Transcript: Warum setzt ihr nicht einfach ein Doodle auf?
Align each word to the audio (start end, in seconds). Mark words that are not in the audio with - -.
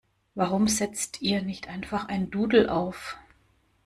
Warum 0.33 0.67
setzt 0.67 1.21
ihr 1.21 1.43
nicht 1.43 1.67
einfach 1.67 2.07
ein 2.07 2.31
Doodle 2.31 2.73
auf? 2.73 3.17